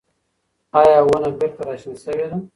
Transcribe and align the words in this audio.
ایا 0.79 0.97
ونه 1.09 1.29
بېرته 1.39 1.61
راشنه 1.67 1.95
شوې 2.03 2.25
ده؟ 2.31 2.37